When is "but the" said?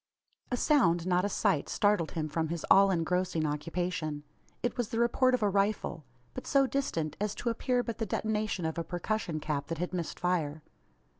7.83-8.07